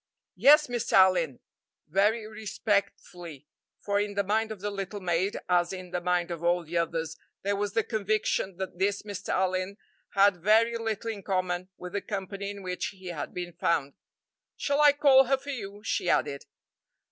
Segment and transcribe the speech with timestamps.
[0.35, 0.93] "Yes, Mr.
[0.93, 1.41] Allyn,"
[1.87, 3.45] very respectfully,
[3.77, 6.75] for in the mind of the little maid, as in the mind of all the
[6.75, 9.29] others, there was the conviction that this Mr.
[9.29, 9.77] Allyn
[10.15, 13.93] had very little in common with the company in which he had been found.
[14.57, 16.47] "Shall I call her for you?" she added.